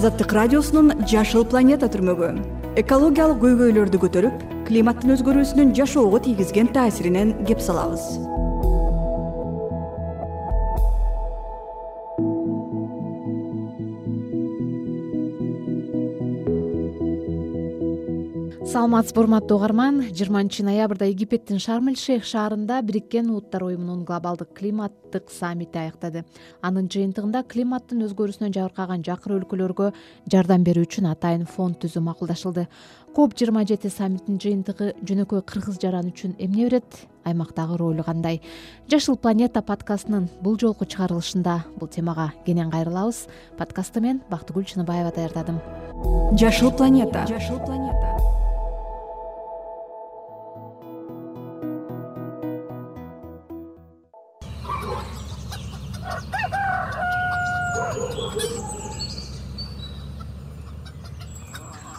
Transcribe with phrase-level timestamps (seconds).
[0.00, 2.30] азаттык радиосунун жашыл планета түрмөгү.
[2.80, 8.29] Экологиялык көйгөйлөрдү көтөрүп климаттын өзгөрүүсүнүн жашоого тийгизген таасиринен кеп салабыз
[18.70, 19.96] саламатсызбы урматтуу угарман.
[20.14, 26.22] Жыйырманчы ноябрда египеттин шармил шейх шаарында бириккен улуттар уюмунун глобалдык климаттык саммити аяктады.
[26.62, 29.90] Анын жыйынтыгында климаттын өзгөрүүсүнөн жабыркаган жакыр өлкөлөргө
[30.30, 32.68] жардам берүү үчүн атайын фонд түзүү макулдашылды
[33.16, 37.08] коп жыйырма жети саммиттин жыйынтыгы жөнөкөй кыргыз жараны үчүн эмне берет?
[37.24, 38.38] Аймактагы ролу кандай?
[38.86, 43.26] Жашыл планета подкастынын бул жолку чыгарылышында бул темага кенен кайрылабыз.
[43.58, 45.58] Подкастты мен бактыгүл чыныбаева даярдадым.
[46.38, 47.26] Жашыл планета.
[47.26, 48.29] Жашыл планета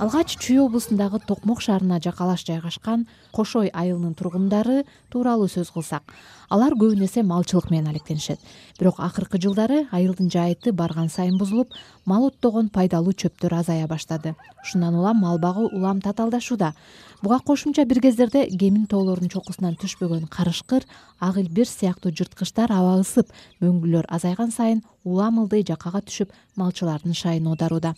[0.01, 4.81] алгач чүй облусундагы токмок шаарына жакалаш жайгашкан кошой айылынын тургундары
[5.13, 6.01] тууралуу сөз кылсак.
[6.49, 8.39] Алар көбүн эсе малчылык менен алектенишет.
[8.79, 14.33] Бирок акыркы жылдары айылдын жайыты барган сайын бузулуп мал оттогон пайдалуу чөптөр азая баштады.
[14.63, 16.73] Ушундан улам мал багуу улам татаалдашууда
[17.21, 20.83] буга кошумча бир кездерде кемин тоолордун чокусунан түшпөгөн карышкыр
[21.21, 23.29] ак илбир сыяктуу жырткычтар аба ысып
[23.61, 27.93] мөңгүлөр азайган сайын улам ылдый жакага түшүп малчылардын шайын оодарууда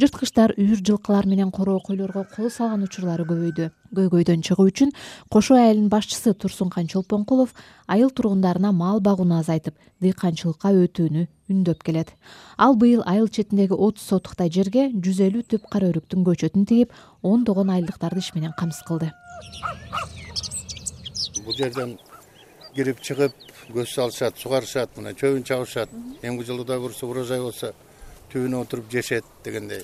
[0.00, 3.70] жырткычтар үйүр жылкылар менен короо койлорго кол салган учурлары көбөйдү.
[3.96, 4.92] Көйгөйдөн чыгуу үчүн
[5.32, 7.54] кошой айылынын башчысы турсункан чолпонкулов
[7.86, 12.12] айыл тургундарына мал багууну азайтып дыйканчылыкка өтүүнү үндөп келет.
[12.58, 17.70] Ал быйыл айыл четиндеги отуз сотуктай жерге жүз элүү түп кара өрүктүн көчөтүн тигип ондогон
[17.70, 19.12] айылдыктарды иш менен камсыз кылды.
[21.44, 21.96] Бул жерден
[22.76, 23.34] кирип чыгып
[23.72, 25.90] көз салышат сугарышат мына чөбүн чабышат
[26.22, 27.72] эмки жылы кудай буюрса урожай болсо
[28.32, 29.82] түбүнө отуруп жешет дегендей.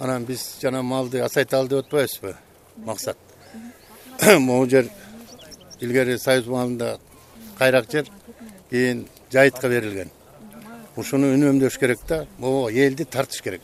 [0.00, 2.34] Анан биз жана малды азайталы деп атпайбызбы?
[2.76, 3.16] Максат.
[4.38, 4.88] Могу жер
[5.80, 6.98] илгери союз маалында
[7.58, 8.08] кайрак жер
[8.70, 10.10] кийин жайытка берилген.
[10.96, 13.62] Ушуну үнөмдөш керек да могу элди тартыш керек.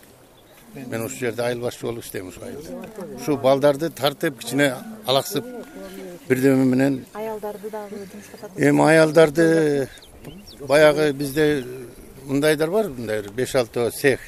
[0.74, 4.74] Мен ушул жерде айыл башчы болуп иштейм ушул айылда ушул балдарды тартып кичине
[5.06, 5.44] алаксып
[6.28, 7.04] бирдеме менен
[7.38, 9.88] аялдарды дагы жумушка тартып эми аялдарды
[10.66, 11.64] баягы бизде
[12.26, 14.20] мындайдар бар мындай бир беш алты цех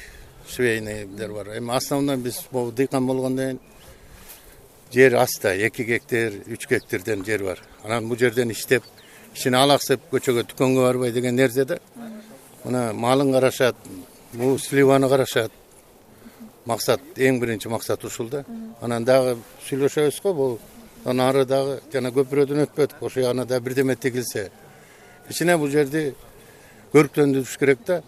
[0.47, 1.57] швейныйдер бар.
[1.57, 3.59] Эми основной биз могу дыйкан болгондон
[4.91, 7.59] кийин жер аста эки гектар үч гектарден жер бар.
[7.83, 8.83] Анан бул жерден иштеп
[9.33, 11.79] кичине алаксып көчөгө дүкөнгө барбай деген нерсе да.
[12.63, 13.75] Мына малын карашат
[14.33, 15.51] бул сливаны карашат
[16.65, 18.45] максат эң биринчи максат ушул да.
[18.81, 20.59] Анан дагы сүйлөшөбүз го бул
[21.05, 24.49] анан ары дагы жана көпүрөдөн өтпөдүк ошол ягына дагы бирдеме тигилсе
[25.27, 26.13] кичине бул жерди
[26.93, 28.01] көрктөндүрүш керек да.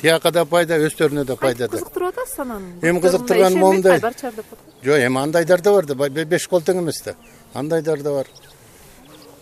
[0.00, 1.76] Тияка да пайда өздөрүнө да пайда да.
[1.76, 2.66] Кызыктырып атасыз анан.
[2.82, 3.98] Эми кызыктырган момундай.
[4.00, 4.74] Бар чыгар деп атат.
[4.84, 5.94] Жок эми андайдар да бар да.
[6.24, 7.14] Беш кол тең эмес да.
[7.54, 8.30] Андайдар да бар.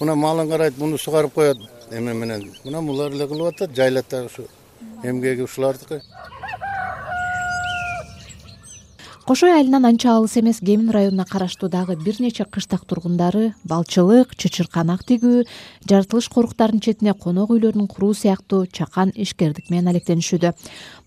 [0.00, 1.59] Мына малын карайт муну сугарып коет.
[1.91, 4.49] Эме менен мына булар эле кылып атат жайлата ушу
[5.03, 6.00] эмгеги ушулардыкы
[9.27, 15.03] кошой айылынан анча алыс эмес кемин районуна караштуу дагы бир нече кыштак тургундары балчылык чычырканак
[15.03, 15.43] тигүү
[15.91, 20.53] жаратылыш коруктарынын четине конок үйлөрүн куруу сыяктуу чакан ишкердик менен алектенишүүдө.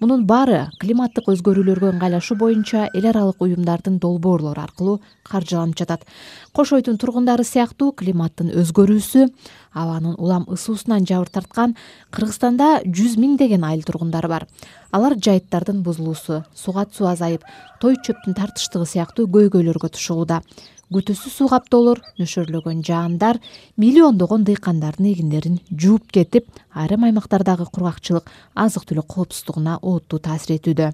[0.02, 6.04] Мунун баары климаттык өзгөрүүлөргө ыңгайлашуу боюнча эл аралык уюмдардын долбоорлору аркылуу каржыланып жатат.
[6.52, 9.30] Кошойдун тургундары сыяктуу климаттын өзгөрүүсү
[9.72, 11.78] абанын улам ысуусунан жабыр тарткан
[12.12, 14.48] кыргызстанда жүз миңдеген айыл тургундары бар
[14.92, 17.46] алар жайыттардын бузулуусу суга суу азайып
[17.82, 20.42] той чөптүн тартыштыгы сыяктуу көйгөйлөргө тушулууда
[20.90, 23.38] күтүүсүз суу каптоолор нөшөрлөгөн жаандар
[23.78, 30.90] миллиондогон дыйкандардын эгиндерин жууп кетип айрым аймактардагы кургакчылык азык түлүк коопсуздугуна олуттуу таасир этүүдө.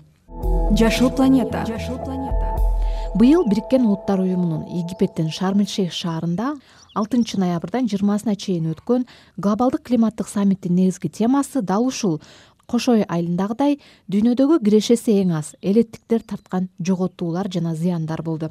[0.76, 1.64] Жашыл планета.
[1.70, 2.52] Жашыл планета.
[3.16, 6.58] Быйыл бириккен улуттар уюмунун египеттин шармил шейх шаарында
[7.00, 9.06] алтынчы ноябрдан жыйырмасына чейин өткөн
[9.38, 12.20] глобалдык климаттык саммиттин негизги темасы дал ушул
[12.68, 13.78] кошой айылындагыдай
[14.12, 18.50] дүйнөдөгү кирешеси эң аз элеттиктер тарткан жоготуулар жана зыяндар болду.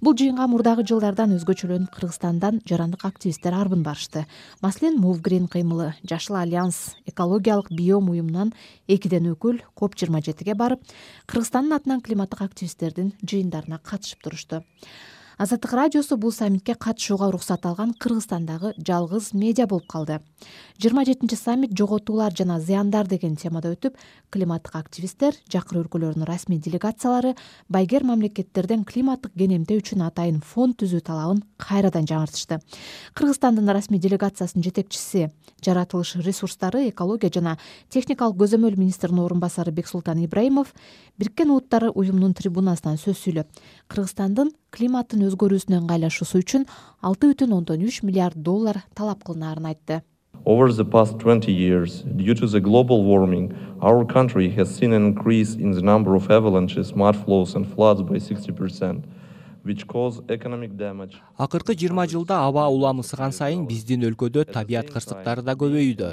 [0.00, 4.26] Бул жыйынга мурдагы жылдардан өзгөчөлөнүп кыргызстандан жарандык активисттер арбын барышты.
[4.60, 8.52] Маселен мувгрин кыймылы жашыл альянс экологиялык биом уюмунан
[8.88, 10.84] экиден өкүл коп жыйырма жетиге барып
[11.26, 14.64] кыргызстандын атынан климаттык активисттердин жыйындарына катышып турушту
[15.38, 20.20] азаттык радиосу бул саммитке катышууга уруксат алган кыргызстандагы жалгыз медиа болуп калды.
[20.78, 23.96] Жыйырма жетинчи саммит жоготуулар жана зыяндар деген темада өтүп
[24.30, 27.34] климаттык активисттер жакыр өлкөлөрүнүн расмий делегациялары
[27.68, 32.58] байгер мамлекеттерден климаттык кенемтөө үчүн атайын фонд түзүү талабын кайрадан жаңыртышты
[33.14, 35.30] кыргызстандын расмий делегациясынын жетекчиси
[35.64, 37.56] жаратылыш ресурстары экология жана
[37.88, 40.74] техникалык көзөмөл министринин орун басары бексултан ибраимов
[41.18, 46.66] бириккен улуттар уюмунун трибунасынан сөз сүйлөп кыргызстандын климаттын өзгөрүүсүнө ыңгайлашуусу үчүн
[47.00, 50.02] алты бүтүн ондон үч миллиард доллар талап кылынаарын айтты.
[50.44, 55.06] Over the past twenty years due to the global warming our country has seen an
[55.06, 59.04] increase in the number of avalanches mud flows and floods by sixty percent
[59.64, 61.14] which cause economic damage.
[61.38, 66.10] Акыркы жыйырма жылда аба улам ысыган сайын биздин өлкөдө табият кырсыктары да көбөйүүдө.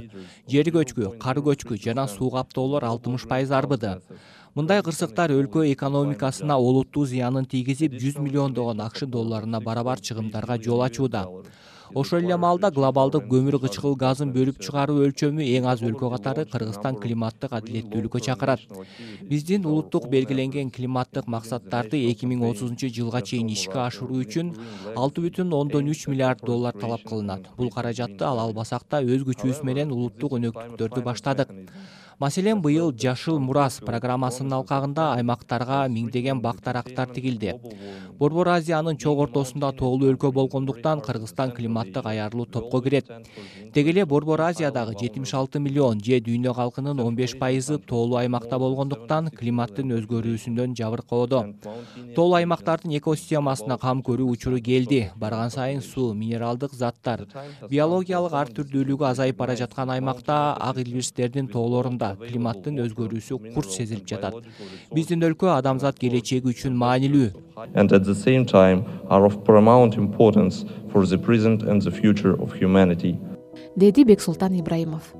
[0.48, 3.98] Жер көчкү кар көчкү жана суу каптоолор алтымыш пайыз арбыды
[4.56, 11.28] мындай кырсыктар өлкө экономикасына олуттуу зыянын тийгизип жүз миллиондогон акш долларына барабар чыгымдарга жол ачууда.
[11.94, 17.00] Ошол эле маалда глобалдык көмүр кычкыл газын бөлүп чыгаруу өлчөмү эң аз өлкө катары кыргызстан
[17.04, 18.64] климаттык адилеттүүлүккө чакырат.
[19.28, 24.54] Биздин улуттук белгиленген климаттык максаттарды эки миң отузунчу жылга чейин ишке ашыруу үчүн
[24.96, 27.52] алты бүтүн ондон үч миллиард доллар талап кылынат.
[27.58, 31.52] Бул каражатты ала албасак да өз күчүбүз менен улуттук өнөктүктөрдү баштадык
[32.22, 37.56] маселен быйыл жашыл мурас программасынын алкагында аймактарга миңдеген бак дарактар тигилди.
[38.20, 43.10] Борбор азиянын чок ортосунда тоолуу өлкө болгондуктан кыргызстан климаттык аярлуу топко кирет.
[43.74, 48.60] Деги эле борбор азиядагы жетимиш алты миллион же дүйнө калкынын он беш пайызы тоолуу аймакта
[48.60, 51.42] болгондуктан климаттын өзгөрүүсүнөн жабыркоодо
[52.16, 55.10] тоолуу аймактардын экосистемасына кам көрүү учуру келди.
[55.16, 57.26] Барган сайын суу минералдык заттар
[57.66, 64.34] биологиялык ар түрдүүлүгү азайып бара жаткан аймакта ак илбирстердин тоолорунда климаттын өзгөрүүсү курч сезилип жатат.
[64.94, 67.32] биздин өлкө адамзат келечеги үчүн маанилүү.
[67.76, 72.34] and at the same time are of paramount importance for the present and the future
[72.42, 73.18] of humanity.
[73.76, 75.14] Деди бексултан ибраимов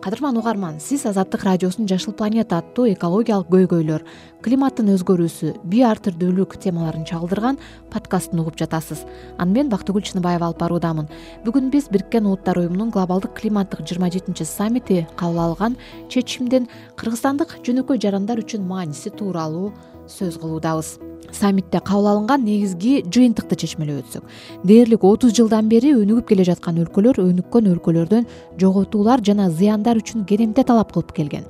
[0.00, 4.04] кадырман угарман сиз азаттык радиосунун жашыл планета аттуу экологиялык көйгөйлөр
[4.40, 7.58] климаттын өзгөрүүсү био ар түрдүүлүк темаларын чагылдырган
[7.92, 9.04] подкастын угуп жатасыз.
[9.36, 11.10] Аны мен бактыгүл чыныбаева алып баруудамын.
[11.44, 15.76] Бүгүн биз бириккен улуттар уюмунун глобалдык климаттык жыйырма жетинчи саммити кабыл алган
[16.08, 19.74] чечимдин кыргызстандык жөнөкөй жарандар үчүн мааниси тууралуу
[20.10, 20.98] сөз кылуудабыз.
[21.32, 24.24] Саммитте кабыл алынган негизги жыйынтыкты чечмелеп өтсөк.
[24.64, 28.26] Дээрлик отуз жылдан бери өнүгүп келе жаткан өлкөлөр өнүккөн өлкөлөрдөн
[28.58, 31.46] жоготуулар жана зыяндар үчүн кенемте талап кылып келген.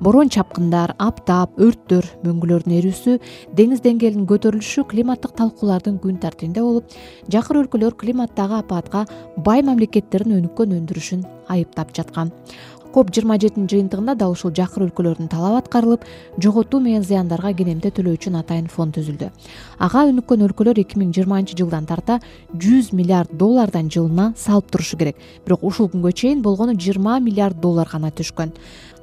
[0.00, 3.16] Борон чапкындар аптап өрттөр мөңгүлөрдүн эрүүсү
[3.52, 6.94] деңиз деңгээлинин көтөрүлүшү климаттык талкуулардын күн тартибинде болуп
[7.28, 9.04] жакыр өлкөлөр климаттагы апатка
[9.36, 12.32] бай мамлекеттердин өнүккөн өндүрүшүн айыптап жаткан
[12.94, 16.06] коп жыйырма жетинчи жыйынтыгында дал ушул жакыр өлкөлөрдүн талабы аткарылып
[16.42, 19.30] жоготуу менен зыяндарга кенемте төлөө үчүн атайын фонд түзүлдү.
[19.78, 22.18] Ага өнүккөн өлкөлөр эки миң жыйырманчы жылдан тарта
[22.52, 25.16] жүз миллиард доллардан жылына салып турушу керек.
[25.46, 28.52] Бирок ушул күнгө чейин болгону жыйырма миллиард доллар гана түшкөн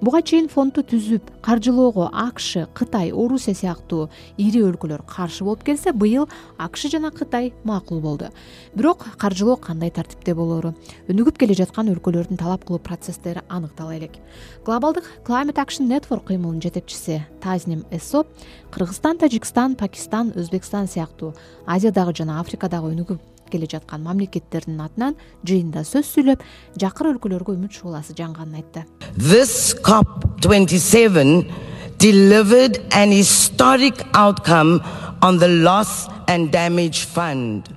[0.02, 6.28] буга чейин фондду түзүп каржылоого акш кытай орусия сыяктуу ири өлкөлөр каршы болуп келсе быйыл
[6.58, 8.30] акш жана кытай макул болду.
[8.76, 10.76] Бирок каржылоо кандай тартипте болору?
[11.10, 14.20] Өнүгүп келе жаткан өлкөлөрдүн талап кылуу процесстери аныктала элек.
[14.66, 18.26] Глобалдык climate action network кыймылынын жетекчиси тазним эсо
[18.72, 21.34] кыргызстан тажикстан пакистан өзбекстан сыяктуу
[21.66, 25.16] азиядагы жана африкадагы өнүгүп келе жаткан мамлекеттердин атынан
[25.48, 26.44] жыйында сөз сүйлөп
[26.82, 28.86] жакыр өлкөлөргө үмүт шууласы жанганын айтты.
[29.16, 31.46] This cop twenty seven
[31.98, 34.82] delivered an historic outcome
[35.22, 37.77] on the loss and damage fund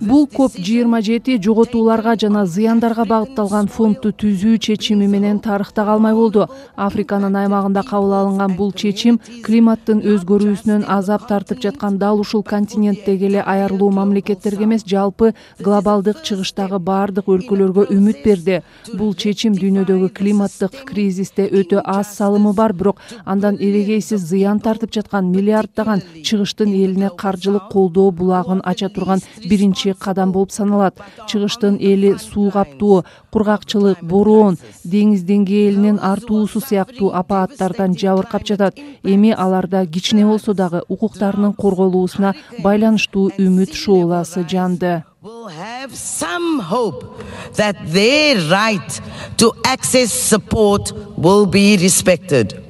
[0.00, 6.46] бул коп жыйырма жети жоготууларга жана зыяндарга багытталган фондду түзүү чечими менен тарыхта калмай болду.
[6.76, 13.42] Африканын аймагында кабыл алынган бул чечим климаттын өзгөрүүсүнөн азап тартып жаткан дал ушул континенттеги эле
[13.42, 18.62] аярлуу мамлекеттерге эмес жалпы глобалдык чыгыштагы баардык өлкөлөргө үмүт берди.
[18.94, 25.32] Бул чечим дүйнөдөгү климаттык кризисте өтө аз салымы бар бирок андан эрегейсиз зыян тартып жаткан
[25.34, 30.98] миллиарддаган чыгыштын элине каржылык колдоо булагын ача турган биринчи кадам болуп саналат.
[31.28, 38.76] Чыгыштын эли суу каптоо кургакчылык бороон деңиз деңгээлинин артуусу сыяктуу апааттардан жабыркап жатат.
[39.02, 45.04] Эми аларда кичине болсо дагы укуктарынын корголуусуна байланыштуу үмүт шооласы жанды.
[45.48, 47.02] Have some hope
[47.56, 49.00] that their right
[49.38, 52.67] to access support will be respected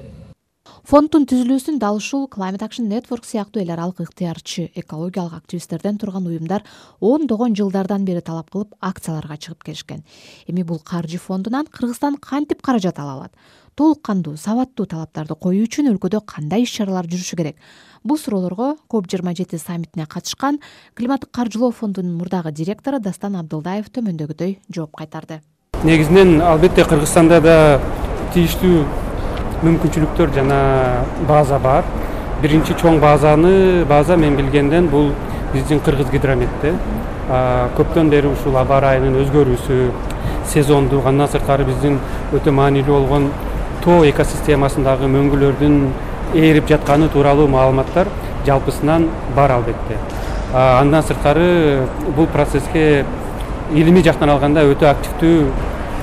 [0.88, 6.62] фонддун түзүлүүсүн дал ушул climate action network сыяктуу эл аралык ыктыярчы экологиялык активисттерден турган уюмдар
[7.04, 10.00] ондогон жылдардан бери талап кылып акцияларга чыгып келишкен.
[10.48, 13.32] Эми бул каржы фондунан кыргызстан кантип каражат ала алат?
[13.74, 17.60] Толук кандуу сабаттуу талаптарды коюу үчүн өлкөдө кандай иш чаралар жүрүшү керек?
[18.02, 20.56] Бул суроолорго коп жыйырма жети саммитине катышкан
[20.96, 25.42] климаттык каржылоо фондунун мурдагы директору дастан абдылдаев төмөндөгүдөй жооп кайтарды.
[25.84, 27.58] Негизинен албетте кыргызстанда да
[28.32, 29.07] тийиштүү
[29.64, 30.58] мүмкүнчүлүктөр жана
[31.28, 31.84] база бар.
[32.42, 35.10] Биринчи чоң базаны база мен билгенден бул
[35.52, 36.74] биздин кыргыз гидрометте
[37.76, 39.78] көптөн бери ушул аба ырайынын өзгөрүүсү
[40.52, 41.98] сезондук андан сырткары биздин
[42.36, 43.26] өтө маанилүү болгон
[43.82, 45.80] тоо экосистемасындагы мөңгүлөрдүн
[46.38, 48.08] ээрип жатканы тууралуу маалыматтар
[48.46, 49.98] жалпысынан бар албетте.
[50.54, 53.04] Андан сырткары бул процесске
[53.72, 55.50] илимий жактан алганда өтө активдүү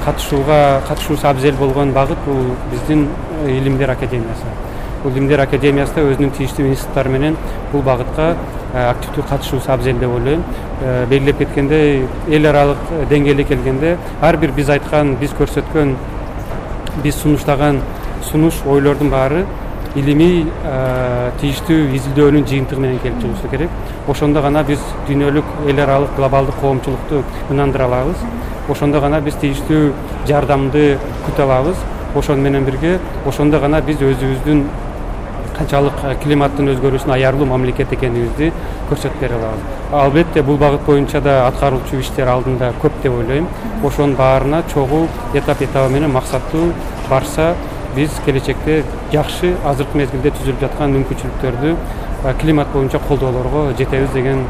[0.06, 3.08] катышууга катышуусу абзел болгон багыт бул биздин
[3.44, 4.46] э, илимдер академиясы.
[5.04, 7.38] Бул илимдер академиясы да өзүнүн тийиштүү институттары менен
[7.72, 8.36] бул багытка
[8.74, 10.44] э, активдүү катышуусу абзел деп ойлойм.
[10.82, 12.78] Э, белгилеп кеткендей эл аралык
[13.10, 15.96] деңгээлде келгенде ар бир биз айткан биз көрсөткөн
[17.04, 17.82] биз сунуштаган
[18.30, 19.46] сунуш ойлордун баары
[19.96, 20.44] илимий
[21.40, 23.70] тийиштүү изилдөөнүн жыйынтыгы менен келип чыгышы керек.
[24.12, 28.18] Ошондо гана биз дүйнөлүк эл аралык глобалдык коомчулукту ынандыра алабыз
[28.70, 29.92] ошондо гана биз тийиштүү
[30.28, 31.78] жардамды күтө алабыз.
[32.16, 34.66] Ошону менен бирге ошондо гана биз өзүбүздүн
[35.56, 38.52] канчалык климаттын өзгөрүүсүнө аярлуу мамлекет экенибизди
[38.90, 39.70] көрсөтүп бере алабыз.
[39.92, 43.48] Албетте бул багыт боюнча да аткарылчу иштер алдында көп деп ойлойм.
[43.84, 46.72] Ошонун баарына чогуу этап этабы менен максаттуу
[47.10, 47.54] барса
[47.96, 51.76] биз келечекте жакшы азыркы мезгилде түзүлүп жаткан мүмкүнчүлүктөрдү
[52.42, 54.44] климат боюнча колдоолорго жетебиз деген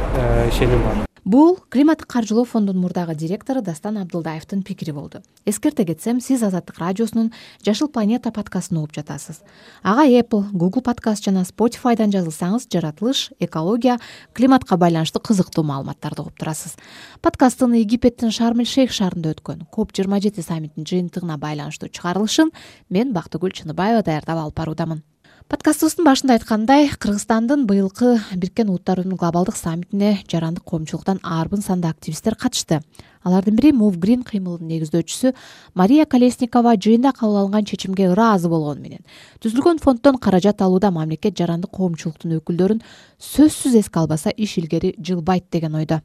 [0.50, 5.24] ишеним бар бул климаттык каржылоо фондунун мурдагы директору дастан абдылдаевдин пикири болду.
[5.46, 7.34] Эскерте кетсем сиз азаттык радиосунун
[7.66, 9.42] жашыл планета подкастын угуп жатасыз.
[9.82, 14.00] Ага apple google подкаст жана spotifyдан жазылсаңыз жаратылыш экология
[14.34, 16.78] климатка байланыштуу кызыктуу маалыматтарды угуп турасыз.
[17.22, 22.54] Подкасттын египеттин шармил шейх шаарында өткөн коп жыйырма жети саммитинин жыйынтыгына байланыштуу чыгарылышын
[22.90, 25.02] мен бактыгүл чыныбаева даярдап алып баруудамын
[25.46, 32.34] подкастыбыздын башында айткандай кыргызстандын быйылкы бириккен улуттар уюмунун глобалдык саммитине жарандык коомчулуктан арбын санда активисттер
[32.34, 32.80] катышты.
[33.22, 35.36] Алардын бири мув грин кыймылынын негиздөөчүсү
[35.78, 39.06] мария колесникова жыйында кабыл алынган чечимге ыраазы болгону менен.
[39.46, 42.82] Түзүлгөн фонддон каражат алууда мамлекет жарандык коомчулуктун өкүлдөрүн
[43.22, 46.02] сөзсүз эске албаса иш илгери жылбайт деген ойдо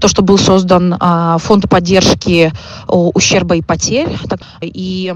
[0.00, 0.96] то что был создан
[1.38, 2.52] фонд поддержки
[2.88, 4.08] ущерба и потерь.
[4.62, 5.12] И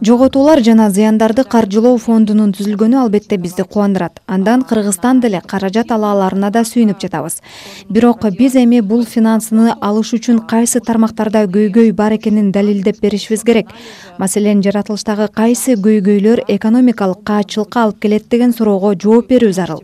[0.00, 4.20] жоготуулар жана зыяндарды каржылоо фондунун түзүлгөнү албетте бизди кубандырат.
[4.26, 7.40] Андан кыргызстан деле каражат ала аларына да сүйүнүп жатабыз.
[7.88, 13.72] Бирок биз эми бул финансыны алыш үчүн кайсы тармактарда көйгөй бар экенин далилдеп беришибиз керек.
[14.18, 19.82] Маселен жаратылыштагы кайсы көйгөйлөр экономикалык каатчылыкка алып келет деген суроого жооп берүү зарыл.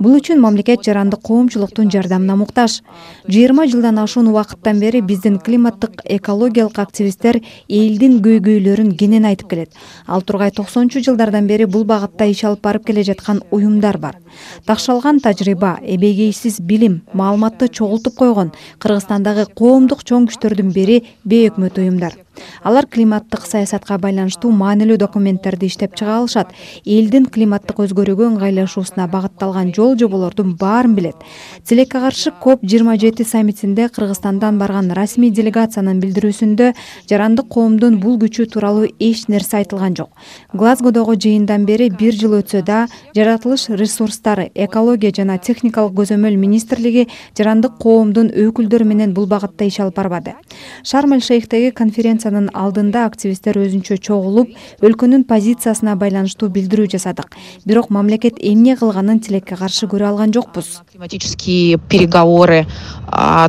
[0.00, 2.82] Бул үчүн мамлекет жарандык коомчулуктун жардамына муктаж.
[3.28, 9.70] Жыйырма жылдан ашуун убакыттан бери биздин климаттык экологиялык активисттер элдин көйгөйлөрүн кенен айтып келет.
[10.06, 14.18] Ал тургай токсонунчу жылдардан бери бул багытта иш алып барып келе жаткан уюмдар бар.
[14.66, 22.23] Такшалган тажрыйба эбегейсиз билим маалыматты чогултуп койгон кыргызстандагы коомдук чоң күчтөрдүн бири бейөкмөт уюмдар
[22.62, 26.52] алар климаттык саясатка байланыштуу маанилүү документтерди иштеп чыга алышат.
[26.84, 31.16] Элдин климаттык өзгөрүүгө ыңгайлашуусуна багытталган жол жоболордун баарын билет.
[31.64, 36.72] Тилекке каршы коп жыйырма жети саммитинде кыргызстандан барган расмий делегациянын билдирүүсүндө
[37.10, 40.10] жарандык коомдун бул күчү тууралуу эч нерсе айтылган жок.
[40.52, 42.86] Глазгодогу жыйындан бери бир жыл өтсө да
[43.16, 49.96] жаратылыш ресурстары экология жана техникалык көзөмөл министрлиги жарандык коомдун өкүлдөрү менен бул багытта иш алып
[49.96, 50.34] барбады.
[50.82, 54.52] Шарм эль шейхтеги конференция алдында активисттер өзүнчө чогулуп
[54.84, 57.36] өлкөнүн позициясына байланыштуу билдирүү жасадык.
[57.64, 60.82] Бирок мамлекет эмне кылганын тилекке каршы көрө алган жокпуз.
[60.92, 62.66] Климатические переговоры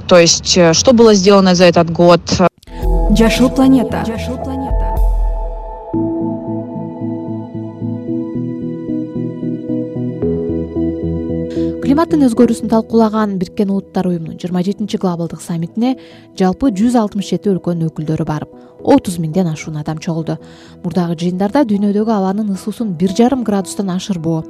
[0.07, 2.21] то есть э, что было сделано за этот год?
[3.17, 4.03] Жашыл планета.
[4.05, 4.95] Жашыл планета.
[11.85, 15.95] Климаттын өзгөрүүсүн талкуулаган бириккен улуттар уюмунун жыйырма жетинчи глобалдык саммитине
[16.37, 20.37] жалпы жүз алтымыш жети өлкөнүн өкүлдөрү барып отуз миңден ашуун адам чогулду.
[20.83, 24.43] Мурдагы жыйындарда дүйнөдөгү абанын ысуусун бир жарым градустан ашырбоо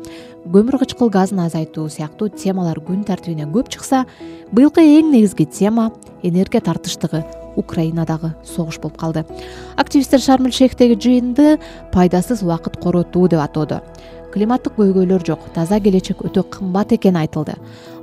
[0.45, 4.03] көмүр кычкыл газын азайтуу сыяктуу темалар күн тартибине көп чыкса
[4.51, 7.23] быйылкы эң негизги тема энергия тартыштыгы
[7.55, 9.25] украинадагы согуш болуп калды.
[9.77, 11.57] Активисттер шарм эль шейхтеги жыйынды
[11.93, 13.81] пайдасыз убакыт коротуу деп атоодо
[14.35, 17.55] климаттык көйгөйлөр жок таза келечек өтө кымбат экени айтылды.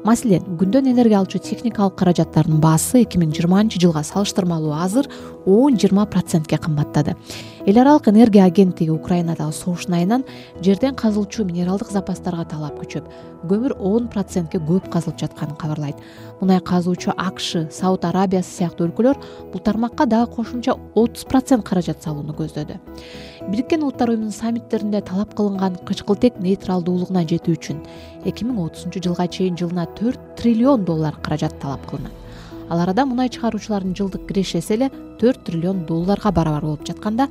[0.02, 5.10] Маселен күндөн энергия алчу техникалык каражаттардын баасы эки миң жыйырманчы жылга салыштырмалуу азыр
[5.44, 7.14] он жыйырма процентке кымбаттады
[7.64, 10.24] эл аралык энергия агенттиги украинадагы согуштун айынан
[10.66, 13.06] жерден казылчу минералдык запастарга талап күчөп
[13.46, 15.94] көмүр он процентке көп казылып жатканын кабарлайт.
[16.40, 19.20] Мунай казуучу акш сауд арабиясы сыяктуу өлкөлөр
[19.52, 22.80] бул тармакка дагы кошумча отуз процент каражат салууну көздөдү.
[23.46, 27.86] Бириккен улуттар уюмунун саммиттеринде талап кылынган кычкылтек нейтралдуулугуна жетүү үчүн
[28.26, 32.21] эки миң отузунчу жылга чейин жылына төрт триллион доллар каражат талап кылынат
[32.72, 34.86] ал арада мунай чыгаруучулардын жылдык кирешеси эле
[35.20, 37.26] төрт триллион долларга барабар болуп жатканда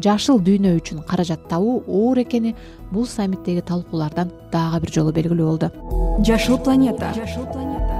[0.00, 2.54] жашыл дүйнө үчүн каражат табуу оор экени
[2.90, 5.68] бул саммиттеги талкуулардан дагы бир жолу белгилүү болду.
[6.24, 7.12] Жашыл планета.
[7.12, 7.92] Жашыл планета.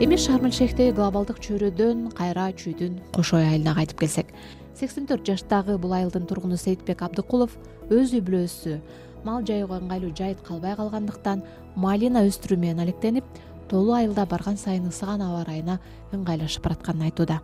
[0.00, 4.32] Эми шарм эль шейхтеги глобалдык чөйрөдөн кайра чүйдүн кошой айылына кайтып келсек.
[4.80, 7.52] сексен төрт жаштагы бул айылдын тургуну сейитбек абдыкулов
[7.92, 8.78] өз үй бүлөсү
[9.24, 11.42] мал жаюуга ыңгайлуу жайыт калбай калгандыктан
[11.76, 13.24] малина өстүрүү менен алектенип
[13.68, 15.78] тоолуу айылда барган сайын ысыган аба ырайына
[16.12, 17.40] ыңгайлашып баратканын айтууда.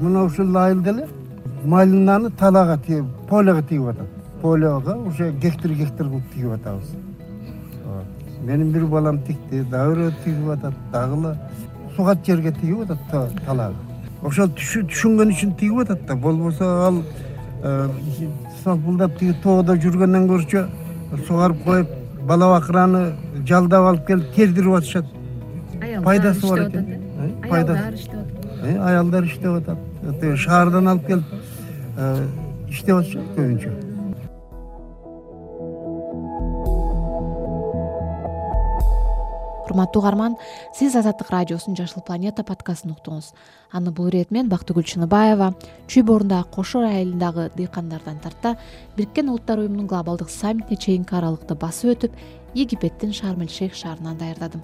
[0.00, 1.06] Мына ушул айылда эле
[1.64, 4.08] малинаны талаага тигип полего тигип атат.
[4.42, 6.94] Полеого уже гектар гектар кылып тигип атабыз.
[8.42, 11.36] Менин бир балам тикти дагы бирөө тигип атат дагы эле
[11.96, 13.76] сугат жерге тигип атат талаага.
[14.22, 17.02] Ошол түшүнгөн үчүн тигип атат да болбосо ал
[17.62, 17.88] э,
[18.64, 20.66] салпылдап тиги тоодо жүргөндөн көрчү
[21.26, 21.88] сугарып коюп
[22.26, 23.02] бала бакыраны
[23.46, 25.04] жалдап алып келип тердирип атышат.
[26.04, 26.86] Пайдасы бар экен.
[27.50, 28.78] аялдар иштеп атат.
[28.88, 29.78] Аялдар иштеп атат.
[30.36, 31.24] Шаардан алып келип
[32.70, 33.89] иштеп атышат көбүнчө
[39.70, 40.36] урматтуу угарман
[40.76, 43.32] сиз азаттык радиосунун жашыл планета подкастын уктуңуз
[43.72, 45.54] аны бул ирет мен бактыгүл чыныбаева
[45.86, 48.56] чүй боорундагы кошой айылындагы дыйкандардан тарта
[48.96, 52.20] бириккен улуттар уюмунун глобалдык саммитине чейинки аралыкты басып өтүп
[52.54, 54.62] египеттин шейх шаарынан даярдадым.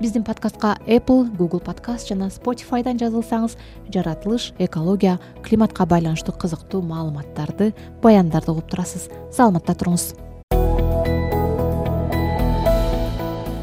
[0.00, 3.56] Биздин подкастка apple google подкаст жана spotifyдан жазылсаңыз
[3.92, 9.08] жаратылыш экология климатка байланыштуу кызыктуу маалыматтарды баяндарды угуп турасыз.
[9.32, 10.14] Саламатта туруңуз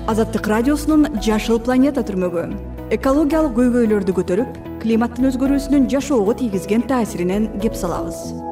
[0.10, 2.46] азаттык радиосунун жашыл планета түрмөгү.
[2.96, 8.50] Экологиялык көйгөйлөрдү көтөрүп климаттын өзгөрүүсүнүн жашоого тийгизген таасиринен кеп салабыз